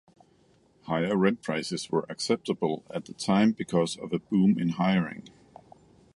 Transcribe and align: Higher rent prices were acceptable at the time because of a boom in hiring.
Higher 0.85 1.15
rent 1.15 1.43
prices 1.43 1.91
were 1.91 2.07
acceptable 2.09 2.83
at 2.89 3.05
the 3.05 3.13
time 3.13 3.51
because 3.51 3.97
of 3.97 4.11
a 4.13 4.17
boom 4.17 4.57
in 4.57 4.69
hiring. 4.69 5.27